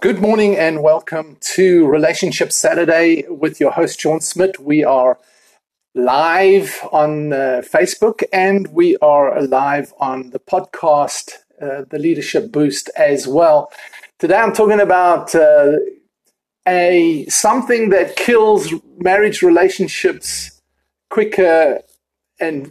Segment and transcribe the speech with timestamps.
[0.00, 4.60] Good morning and welcome to Relationship Saturday with your host, Sean Smith.
[4.60, 5.18] We are
[5.92, 12.90] live on uh, Facebook and we are live on the podcast, uh, The Leadership Boost,
[12.96, 13.72] as well.
[14.20, 15.78] Today I'm talking about uh,
[16.64, 20.62] a something that kills marriage relationships
[21.10, 21.80] quicker
[22.38, 22.70] and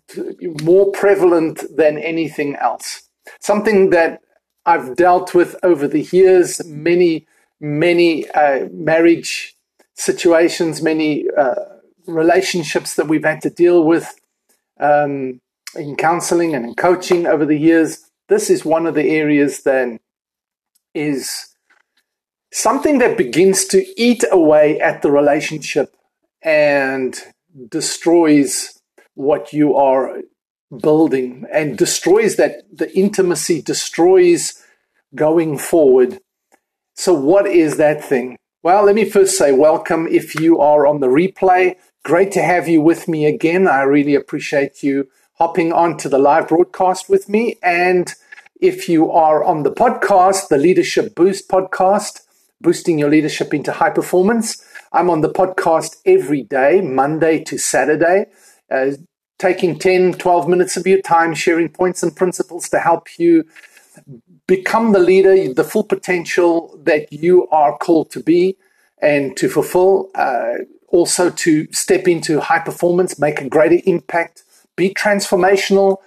[0.64, 3.02] more prevalent than anything else.
[3.42, 4.22] Something that
[4.68, 7.26] I've dealt with over the years many,
[7.62, 9.56] many uh, marriage
[9.96, 11.56] situations, many uh,
[12.06, 14.14] relationships that we've had to deal with
[14.78, 15.40] um,
[15.74, 18.10] in counseling and in coaching over the years.
[18.28, 20.02] This is one of the areas that
[20.94, 21.56] is
[22.52, 25.96] something that begins to eat away at the relationship
[26.42, 27.18] and
[27.70, 28.82] destroys
[29.14, 30.22] what you are
[30.76, 34.62] building and destroys that the intimacy destroys
[35.16, 36.20] going forward.
[36.96, 38.38] So what is that thing?
[38.64, 41.76] Well let me first say welcome if you are on the replay.
[42.04, 43.68] Great to have you with me again.
[43.68, 47.58] I really appreciate you hopping onto the live broadcast with me.
[47.62, 48.14] And
[48.60, 52.22] if you are on the podcast the leadership boost podcast
[52.60, 58.26] boosting your leadership into high performance i'm on the podcast every day monday to saturday.
[58.70, 58.92] Uh,
[59.38, 63.46] taking 10, 12 minutes of your time, sharing points and principles to help you
[64.48, 68.58] become the leader, the full potential that you are called to be
[69.00, 70.10] and to fulfill.
[70.16, 70.54] Uh,
[70.90, 74.44] also, to step into high performance, make a greater impact,
[74.78, 75.98] be transformational,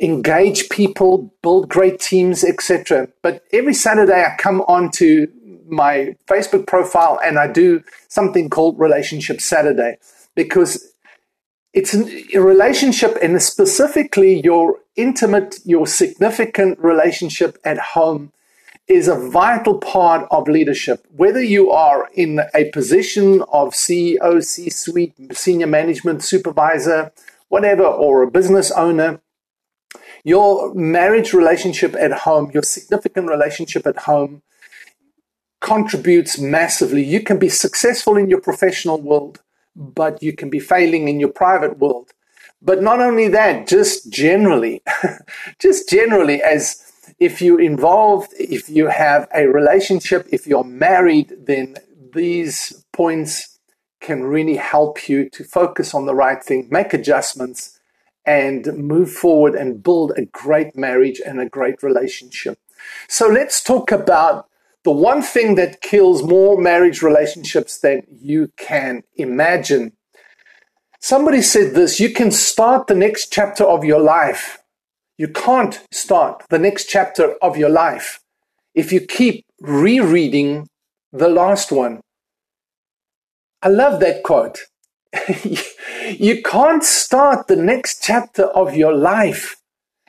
[0.00, 3.08] engage people, build great teams, etc.
[3.22, 5.26] But every Saturday, I come onto
[5.66, 9.98] my Facebook profile and I do something called Relationship Saturday
[10.34, 10.89] because
[11.72, 18.32] it's a relationship and specifically your intimate, your significant relationship at home
[18.88, 21.06] is a vital part of leadership.
[21.16, 27.12] Whether you are in a position of CEO, C suite, senior management, supervisor,
[27.48, 29.20] whatever, or a business owner,
[30.24, 34.42] your marriage relationship at home, your significant relationship at home
[35.60, 37.04] contributes massively.
[37.04, 39.40] You can be successful in your professional world
[39.76, 42.10] but you can be failing in your private world.
[42.62, 44.82] But not only that, just generally,
[45.58, 51.76] just generally, as if you're involved, if you have a relationship, if you're married, then
[52.12, 53.58] these points
[54.00, 57.78] can really help you to focus on the right thing, make adjustments,
[58.26, 62.58] and move forward and build a great marriage and a great relationship.
[63.08, 64.49] So let's talk about
[64.84, 69.92] the one thing that kills more marriage relationships than you can imagine.
[71.00, 74.58] Somebody said this you can start the next chapter of your life.
[75.18, 78.20] You can't start the next chapter of your life
[78.74, 80.66] if you keep rereading
[81.12, 82.00] the last one.
[83.62, 84.60] I love that quote.
[86.18, 89.56] you can't start the next chapter of your life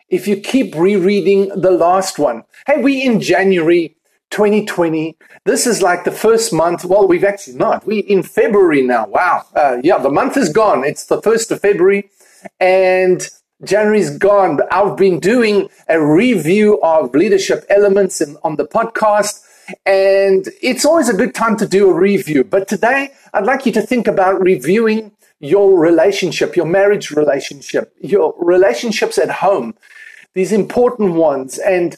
[0.10, 2.44] if you keep rereading the last one.
[2.68, 3.96] Hey, we in January
[4.32, 5.16] 2020.
[5.46, 6.84] This is like the first month.
[6.84, 7.86] Well, we've actually not.
[7.86, 9.08] We in February now.
[9.08, 9.46] Wow.
[9.56, 10.84] Uh, yeah, the month is gone.
[10.84, 12.10] It's the first of February,
[12.60, 13.28] and
[13.64, 14.60] January's gone.
[14.72, 19.44] I've been doing a review of leadership elements in, on the podcast,
[19.86, 22.44] and it's always a good time to do a review.
[22.44, 28.34] But today, I'd like you to think about reviewing your relationship, your marriage relationship, your
[28.38, 29.76] relationships at home,
[30.34, 31.98] these important ones, and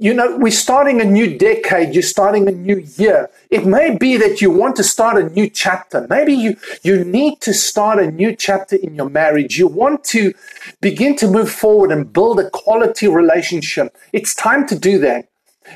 [0.00, 3.28] you know, we're starting a new decade, you're starting a new year.
[3.50, 6.06] It may be that you want to start a new chapter.
[6.08, 9.58] Maybe you, you need to start a new chapter in your marriage.
[9.58, 10.32] You want to
[10.80, 13.94] begin to move forward and build a quality relationship.
[14.14, 15.28] It's time to do that.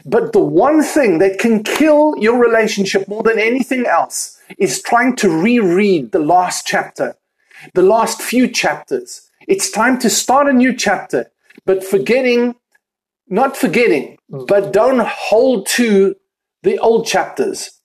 [0.07, 5.17] But the one thing that can kill your relationship more than anything else is trying
[5.17, 7.15] to reread the last chapter,
[7.75, 9.29] the last few chapters.
[9.47, 11.31] It's time to start a new chapter,
[11.67, 12.55] but forgetting
[13.29, 16.15] not forgetting, but don't hold to
[16.63, 17.81] the old chapters,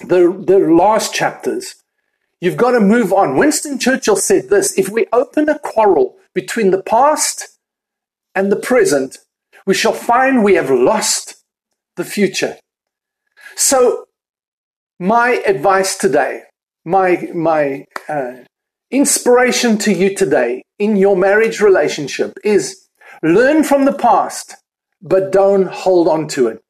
[0.00, 1.76] the, the last chapters.
[2.40, 3.36] You've got to move on.
[3.36, 7.58] Winston Churchill said this if we open a quarrel between the past
[8.34, 9.18] and the present,
[9.66, 11.36] we shall find we have lost
[11.96, 12.56] the future.
[13.56, 14.06] So,
[14.98, 16.42] my advice today,
[16.84, 18.32] my, my uh,
[18.90, 22.88] inspiration to you today in your marriage relationship is
[23.22, 24.56] learn from the past,
[25.02, 26.62] but don't hold on to it.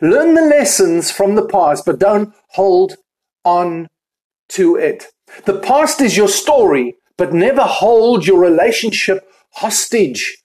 [0.00, 2.96] Learn the lessons from the past, but don't hold
[3.44, 3.88] on
[4.50, 5.06] to it.
[5.44, 10.38] The past is your story, but never hold your relationship hostage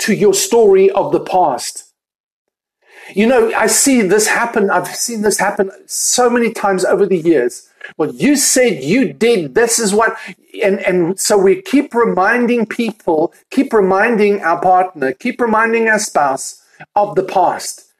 [0.00, 1.92] to your story of the past.
[3.14, 4.70] You know, I see this happen.
[4.70, 7.67] I've seen this happen so many times over the years.
[7.96, 9.54] Well, you said you did.
[9.54, 10.16] This is what,
[10.62, 16.62] and, and so we keep reminding people, keep reminding our partner, keep reminding our spouse
[16.94, 17.92] of the past.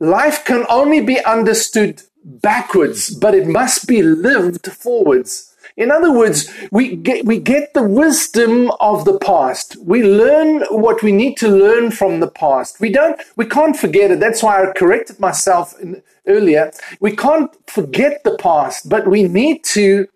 [0.00, 5.51] Life can only be understood backwards, but it must be lived forwards.
[5.76, 9.76] In other words, we get, we get the wisdom of the past.
[9.82, 12.80] We learn what we need to learn from the past.
[12.80, 14.20] We don't, we can't forget it.
[14.20, 16.72] That's why I corrected myself in, earlier.
[17.00, 20.06] We can't forget the past, but we need to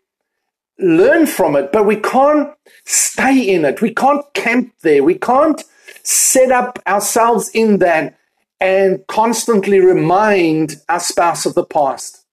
[0.78, 2.52] learn from it, but we can't
[2.84, 3.80] stay in it.
[3.80, 5.02] We can't camp there.
[5.02, 5.62] We can't
[6.02, 8.18] set up ourselves in that
[8.60, 12.25] and constantly remind our spouse of the past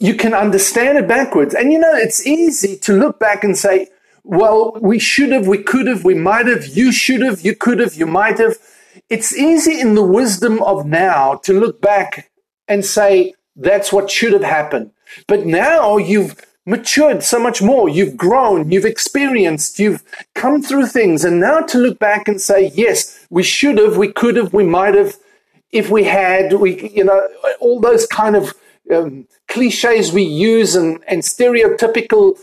[0.00, 1.54] you can understand it backwards.
[1.54, 3.88] And you know, it's easy to look back and say,
[4.24, 7.78] well, we should have, we could have, we might have, you should have, you could
[7.78, 8.56] have, you might have.
[9.08, 12.30] It's easy in the wisdom of now to look back
[12.66, 14.90] and say, that's what should have happened.
[15.26, 16.36] But now you've
[16.66, 17.88] matured so much more.
[17.88, 20.04] You've grown, you've experienced, you've
[20.34, 21.24] come through things.
[21.24, 24.64] And now to look back and say, yes, we should have, we could have, we
[24.64, 25.16] might have,
[25.72, 27.26] if we had, we, you know,
[27.60, 28.54] all those kind of
[28.94, 32.38] um, cliches we use and, and stereotypical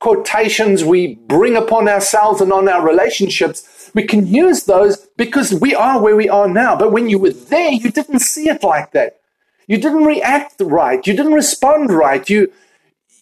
[0.00, 5.74] quotations we bring upon ourselves and on our relationships, we can use those because we
[5.74, 6.76] are where we are now.
[6.76, 9.20] But when you were there, you didn't see it like that.
[9.66, 11.06] You didn't react right.
[11.06, 12.28] You didn't respond right.
[12.28, 12.52] You,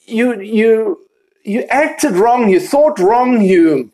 [0.06, 1.00] you, you,
[1.44, 2.49] you acted wrong.
[2.49, 3.43] You thought wrong.
[3.43, 3.93] You,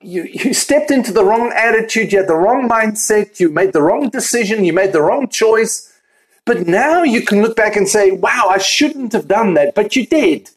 [0.00, 2.12] you, you stepped into the wrong attitude.
[2.12, 3.38] You had the wrong mindset.
[3.38, 4.64] You made the wrong decision.
[4.64, 5.89] You made the wrong choice.
[6.50, 9.94] But now you can look back and say, wow, I shouldn't have done that, but
[9.94, 10.50] you did.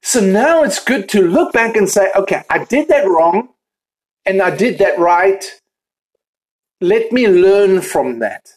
[0.00, 3.50] So now it's good to look back and say, okay, I did that wrong
[4.24, 5.44] and I did that right.
[6.80, 8.54] Let me learn from that.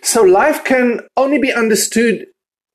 [0.00, 2.28] So life can only be understood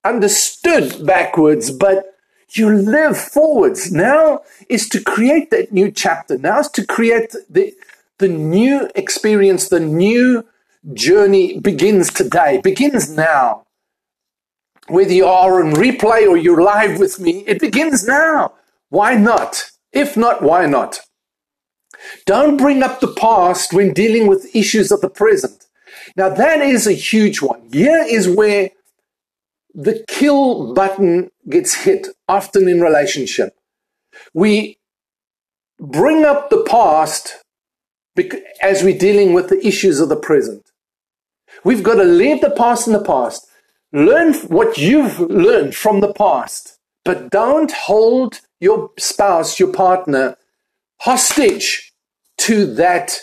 [0.04, 2.14] understood backwards, but
[2.52, 3.92] you live forwards.
[3.92, 6.38] Now is to create that new chapter.
[6.38, 7.74] Now is to create the
[8.20, 10.46] the new experience, the new
[10.94, 13.66] journey begins today, begins now.
[14.88, 18.54] Whether you are on replay or you're live with me, it begins now.
[18.90, 19.72] Why not?
[19.92, 21.02] If not, why not?
[22.26, 25.66] Don't bring up the past when dealing with issues of the present.
[26.16, 27.70] Now, that is a huge one.
[27.72, 28.72] Here is where
[29.74, 33.56] the kill button gets hit often in relationship.
[34.34, 34.80] We
[35.80, 37.44] bring up the past
[38.62, 40.69] as we're dealing with the issues of the present.
[41.64, 43.48] We've got to leave the past in the past.
[43.92, 50.38] Learn what you've learned from the past, but don't hold your spouse, your partner,
[51.02, 51.94] hostage
[52.40, 53.20] to that,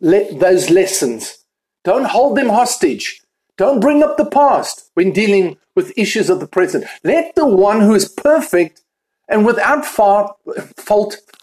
[0.00, 1.44] those lessons.
[1.84, 3.20] Don't hold them hostage.
[3.58, 6.86] Don't bring up the past when dealing with issues of the present.
[7.04, 8.82] Let the one who is perfect
[9.28, 10.36] and without fault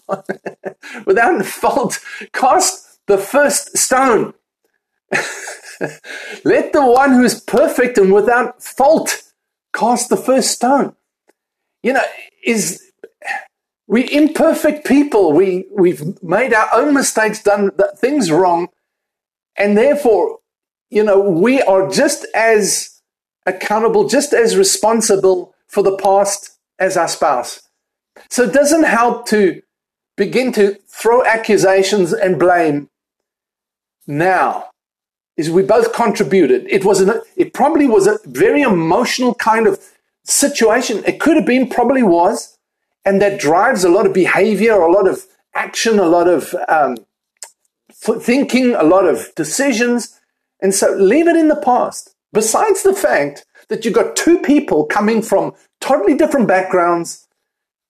[1.05, 1.99] without fault,
[2.33, 4.33] cast the first stone.
[6.43, 9.23] Let the one who is perfect and without fault
[9.73, 10.95] cast the first stone.
[11.83, 12.03] You know,
[12.43, 12.83] is
[13.87, 15.31] we imperfect people.
[15.33, 18.67] We we've made our own mistakes, done things wrong,
[19.55, 20.39] and therefore,
[20.89, 23.01] you know, we are just as
[23.45, 27.61] accountable, just as responsible for the past as our spouse.
[28.29, 29.61] So it doesn't help to
[30.15, 32.89] begin to throw accusations and blame
[34.07, 34.69] now
[35.37, 36.65] is we both contributed.
[36.67, 39.79] It was an, it probably was a very emotional kind of
[40.23, 41.03] situation.
[41.05, 42.57] It could have been, probably was,
[43.05, 46.97] and that drives a lot of behavior, a lot of action, a lot of um,
[47.91, 50.19] thinking, a lot of decisions.
[50.59, 52.15] And so leave it in the past.
[52.33, 57.27] Besides the fact that you've got two people coming from totally different backgrounds,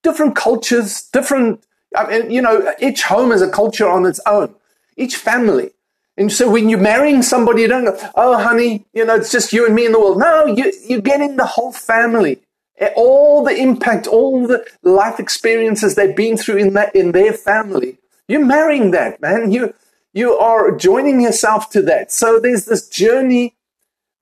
[0.03, 1.63] different cultures, different,
[1.95, 4.53] I mean, you know, each home is a culture on its own,
[4.97, 5.71] each family.
[6.17, 9.53] And so when you're marrying somebody, you don't go, oh, honey, you know, it's just
[9.53, 10.17] you and me in the world.
[10.17, 12.39] No, you, you're getting the whole family.
[12.79, 17.33] Eh, all the impact, all the life experiences they've been through in that, in their
[17.33, 17.99] family.
[18.27, 19.51] You're marrying that, man.
[19.51, 19.75] You,
[20.11, 22.11] you are joining yourself to that.
[22.11, 23.55] So there's this journey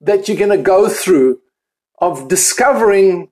[0.01, 1.39] that you're going to go through
[1.99, 3.29] of discovering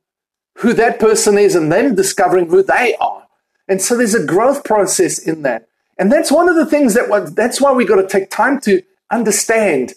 [0.57, 3.27] who that person is and them discovering who they are.
[3.67, 5.67] And so there's a growth process in that.
[5.97, 8.81] And that's one of the things that that's why we got to take time to
[9.11, 9.93] understand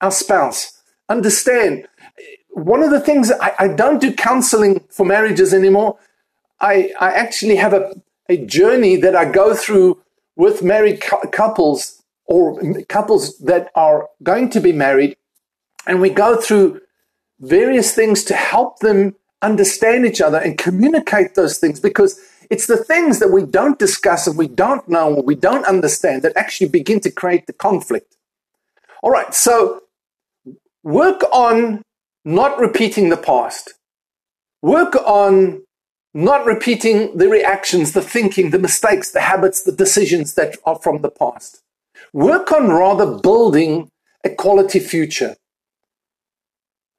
[0.00, 0.80] our spouse.
[1.08, 1.86] Understand.
[2.50, 5.98] One of the things I, I don't do counseling for marriages anymore.
[6.60, 7.94] I, I actually have a,
[8.28, 10.02] a journey that I go through
[10.36, 15.16] with married cu- couples or couples that are going to be married.
[15.86, 16.80] And we go through
[17.40, 22.76] various things to help them understand each other and communicate those things because it's the
[22.76, 27.00] things that we don't discuss and we don't know we don't understand that actually begin
[27.00, 28.16] to create the conflict.
[29.02, 29.82] All right, so
[30.82, 31.82] work on
[32.24, 33.74] not repeating the past.
[34.62, 35.62] Work on
[36.14, 41.02] not repeating the reactions, the thinking, the mistakes, the habits, the decisions that are from
[41.02, 41.62] the past.
[42.12, 43.88] Work on rather building
[44.24, 45.36] a quality future.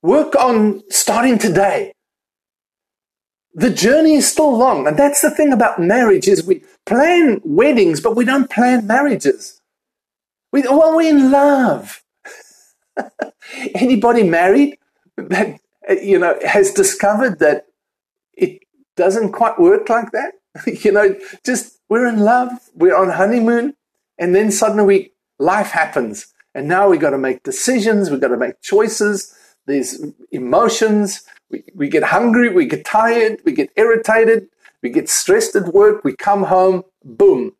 [0.01, 1.93] Work on starting today.
[3.59, 4.87] The journey is still long.
[4.87, 9.59] And that's the thing about marriage is we plan weddings, but we don't plan marriages.
[10.53, 12.01] We, well, we're in love.
[13.75, 14.77] Anybody married
[15.17, 17.65] that, you know, has discovered that
[18.33, 18.61] it
[18.95, 20.35] doesn't quite work like that?
[20.85, 23.75] you know, just we're in love, we're on honeymoon,
[24.17, 26.33] and then suddenly life happens.
[26.55, 29.35] And now we've got to make decisions, we've got to make choices,
[29.65, 30.01] there's
[30.31, 34.47] emotions, we, we get hungry, we get tired, we get irritated,
[34.81, 37.53] we get stressed at work, we come home, boom.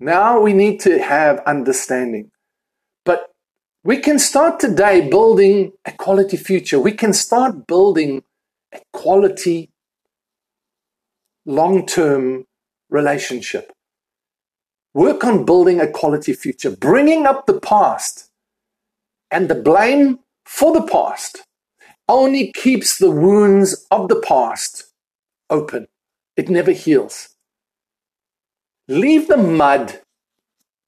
[0.00, 2.30] Now we need to have understanding.
[3.04, 3.30] But
[3.84, 6.78] we can start today building a quality future.
[6.78, 8.22] We can start building
[8.72, 9.70] a quality
[11.44, 12.44] long term
[12.90, 13.72] relationship.
[14.94, 18.30] Work on building a quality future, bringing up the past
[19.30, 21.44] and the blame for the past
[22.08, 24.92] only keeps the wounds of the past
[25.50, 25.88] open.
[26.36, 27.30] It never heals.
[28.86, 30.00] Leave the mud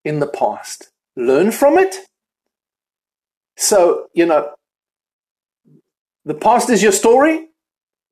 [0.05, 0.91] in the past.
[1.17, 1.95] Learn from it.
[3.57, 4.55] So, you know,
[6.25, 7.49] the past is your story.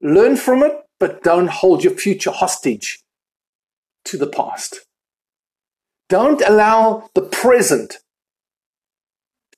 [0.03, 3.00] Learn from it, but don't hold your future hostage
[4.05, 4.81] to the past.
[6.09, 7.99] Don't allow the present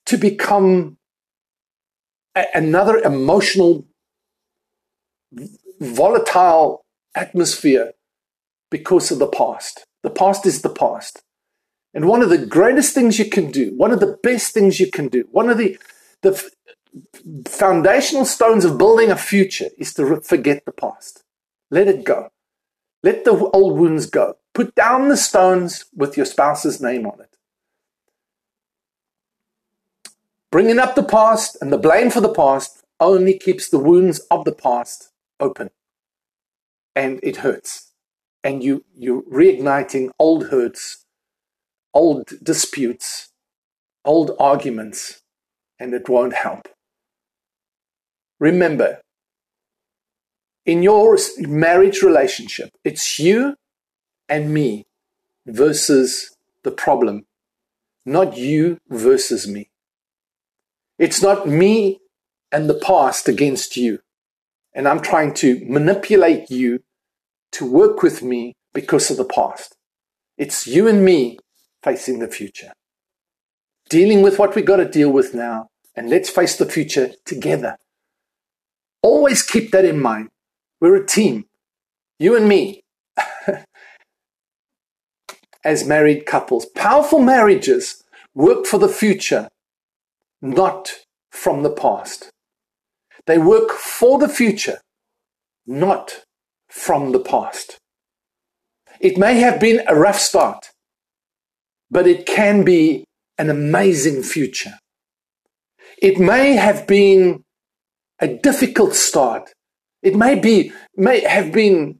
[0.05, 0.97] to become
[2.35, 3.85] another emotional,
[5.79, 6.85] volatile
[7.15, 7.93] atmosphere
[8.69, 9.85] because of the past.
[10.03, 11.23] The past is the past.
[11.93, 14.89] And one of the greatest things you can do, one of the best things you
[14.89, 15.77] can do, one of the,
[16.21, 16.49] the
[17.47, 21.23] foundational stones of building a future is to forget the past.
[21.69, 22.29] Let it go.
[23.03, 24.35] Let the old wounds go.
[24.53, 27.30] Put down the stones with your spouse's name on it.
[30.51, 34.43] Bringing up the past and the blame for the past only keeps the wounds of
[34.43, 35.69] the past open.
[36.93, 37.93] And it hurts.
[38.43, 41.05] And you, you're reigniting old hurts,
[41.93, 43.29] old disputes,
[44.03, 45.21] old arguments,
[45.79, 46.67] and it won't help.
[48.39, 48.99] Remember,
[50.65, 53.55] in your marriage relationship, it's you
[54.27, 54.85] and me
[55.45, 57.25] versus the problem,
[58.05, 59.70] not you versus me.
[61.01, 61.99] It's not me
[62.51, 64.01] and the past against you.
[64.75, 66.83] And I'm trying to manipulate you
[67.53, 69.75] to work with me because of the past.
[70.37, 71.39] It's you and me
[71.81, 72.73] facing the future,
[73.89, 77.77] dealing with what we got to deal with now, and let's face the future together.
[79.01, 80.29] Always keep that in mind.
[80.79, 81.45] We're a team,
[82.19, 82.83] you and me,
[85.65, 86.67] as married couples.
[86.67, 88.03] Powerful marriages
[88.35, 89.49] work for the future
[90.41, 90.91] not
[91.29, 92.29] from the past.
[93.27, 94.79] They work for the future,
[95.65, 96.23] not
[96.69, 97.77] from the past.
[98.99, 100.71] It may have been a rough start,
[101.89, 103.05] but it can be
[103.37, 104.77] an amazing future.
[106.01, 107.43] It may have been
[108.19, 109.53] a difficult start.
[110.01, 111.99] It may be, may have been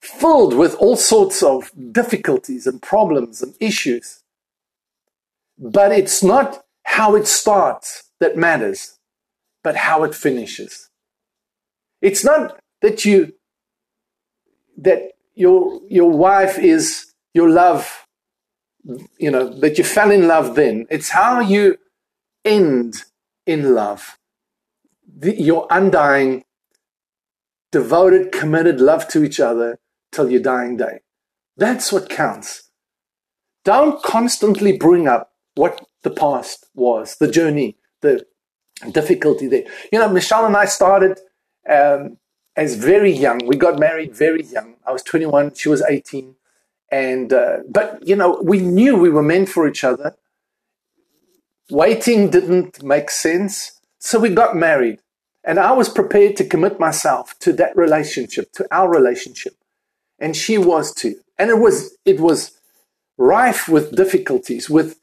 [0.00, 4.20] filled with all sorts of difficulties and problems and issues.
[5.58, 8.98] But it's not how it starts that matters,
[9.62, 10.90] but how it finishes.
[12.00, 13.34] It's not that you
[14.76, 18.06] that your your wife is your love,
[19.18, 20.86] you know, that you fell in love then.
[20.90, 21.78] It's how you
[22.44, 23.04] end
[23.46, 24.18] in love.
[25.18, 26.44] The, your undying,
[27.70, 29.78] devoted, committed love to each other
[30.10, 31.00] till your dying day.
[31.56, 32.70] That's what counts.
[33.64, 38.26] Don't constantly bring up what the past was, the journey, the
[38.90, 39.64] difficulty there.
[39.92, 41.20] You know, Michelle and I started
[41.68, 42.18] um,
[42.56, 43.46] as very young.
[43.46, 44.76] We got married very young.
[44.86, 46.34] I was 21, she was 18.
[46.90, 50.14] And, uh, but, you know, we knew we were meant for each other.
[51.70, 53.80] Waiting didn't make sense.
[53.98, 55.00] So we got married.
[55.44, 59.54] And I was prepared to commit myself to that relationship, to our relationship.
[60.18, 61.16] And she was too.
[61.38, 62.52] And it was, it was
[63.16, 64.98] rife with difficulties, with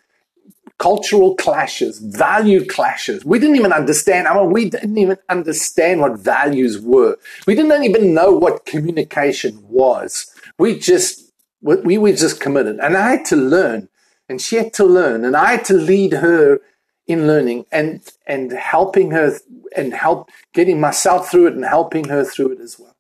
[0.79, 3.24] cultural clashes, value clashes.
[3.24, 4.27] We didn't even understand.
[4.27, 7.17] I mean, we didn't even understand what values were.
[7.45, 10.33] We didn't even know what communication was.
[10.57, 11.31] We just,
[11.62, 12.79] we were just committed.
[12.79, 13.89] And I had to learn,
[14.29, 16.62] and she had to learn, and I had to lead her
[17.07, 19.38] in learning and, and helping her
[19.75, 22.95] and help getting myself through it and helping her through it as well.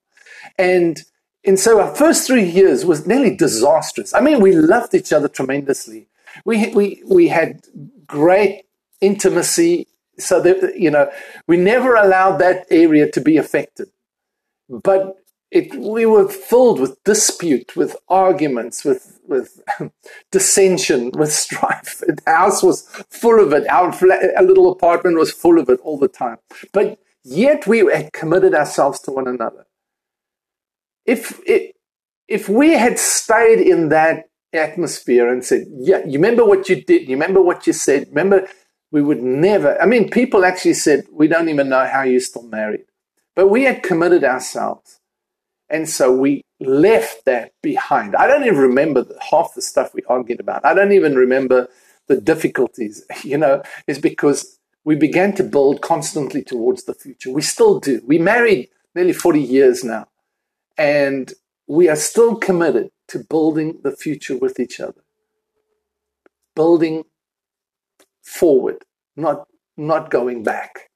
[0.57, 1.03] And
[1.45, 4.13] and so our first three years was nearly disastrous.
[4.13, 6.08] I mean, we loved each other tremendously
[6.45, 7.61] we we we had
[8.07, 8.63] great
[9.01, 11.09] intimacy so that you know
[11.47, 13.89] we never allowed that area to be affected.
[14.69, 15.15] But
[15.51, 19.61] it we were filled with dispute with arguments with with
[20.31, 22.03] dissension with strife.
[22.07, 23.67] The house was full of it.
[23.69, 23.93] Our,
[24.37, 26.37] our little apartment was full of it all the time.
[26.71, 29.65] But yet we had committed ourselves to one another.
[31.05, 31.75] If it,
[32.27, 37.03] if we had stayed in that atmosphere and said, Yeah, you remember what you did?
[37.07, 38.07] You remember what you said?
[38.09, 38.47] Remember,
[38.91, 39.79] we would never.
[39.81, 42.85] I mean, people actually said, We don't even know how you're still married.
[43.35, 44.99] But we had committed ourselves.
[45.69, 48.15] And so we left that behind.
[48.15, 50.65] I don't even remember half the stuff we argued about.
[50.65, 51.67] I don't even remember
[52.07, 57.31] the difficulties, you know, is because we began to build constantly towards the future.
[57.31, 58.01] We still do.
[58.05, 60.07] We married nearly 40 years now.
[60.77, 61.33] And
[61.67, 65.01] we are still committed to building the future with each other,
[66.55, 67.03] building
[68.23, 68.83] forward,
[69.15, 69.47] not,
[69.77, 70.89] not going back.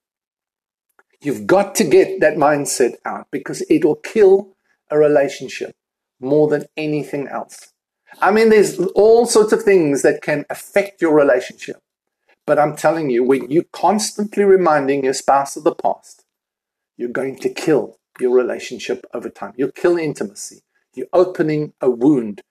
[1.22, 4.56] You've got to get that mindset out because it'll kill
[4.90, 5.76] a relationship
[6.20, 7.74] more than anything else.
[8.22, 11.78] I mean, there's all sorts of things that can affect your relationship.
[12.46, 16.26] But I'm telling you, when you're constantly reminding your spouse of the past,
[16.98, 19.54] you're going to kill your relationship over time.
[19.56, 20.62] You'll kill intimacy.
[20.94, 22.42] You're opening a wound.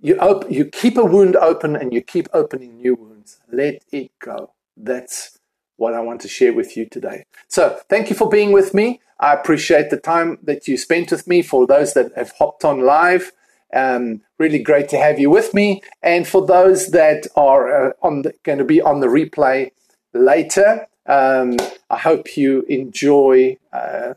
[0.00, 3.38] You, op- you keep a wound open and you keep opening new wounds.
[3.50, 4.52] Let it go.
[4.76, 5.38] That's
[5.76, 7.24] what I want to share with you today.
[7.48, 9.00] So, thank you for being with me.
[9.18, 11.42] I appreciate the time that you spent with me.
[11.42, 13.32] For those that have hopped on live,
[13.72, 15.82] um, really great to have you with me.
[16.02, 19.70] And for those that are uh, on the, going to be on the replay
[20.12, 21.56] later, um,
[21.88, 24.14] I hope you enjoy uh,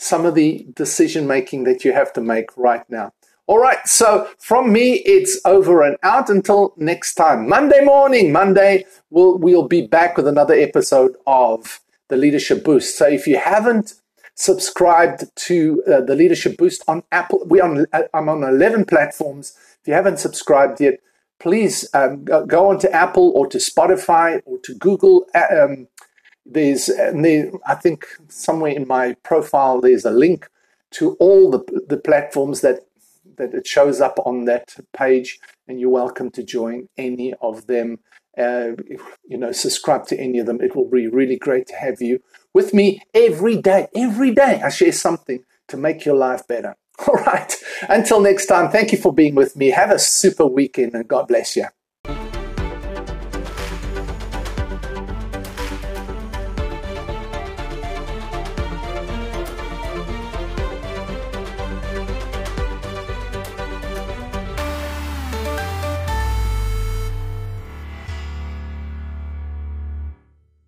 [0.00, 3.12] some of the decision making that you have to make right now.
[3.46, 7.46] All right, so from me, it's over and out until next time.
[7.46, 12.96] Monday morning, Monday, we'll, we'll be back with another episode of the Leadership Boost.
[12.96, 13.94] So if you haven't
[14.36, 19.52] subscribed to uh, the Leadership Boost on Apple, we on uh, I'm on 11 platforms.
[19.82, 21.00] If you haven't subscribed yet,
[21.40, 25.88] please um, go, on to Apple or to Spotify or to Google uh, um,
[26.50, 30.48] there's there, I think somewhere in my profile there's a link
[30.92, 32.80] to all the the platforms that
[33.36, 37.98] that it shows up on that page, and you're welcome to join any of them.
[38.38, 38.72] Uh,
[39.26, 40.60] you know, subscribe to any of them.
[40.60, 42.20] It will be really great to have you
[42.54, 43.88] with me every day.
[43.94, 46.76] Every day, I share something to make your life better.
[47.08, 47.54] All right.
[47.88, 49.68] Until next time, thank you for being with me.
[49.70, 51.66] Have a super weekend and God bless you.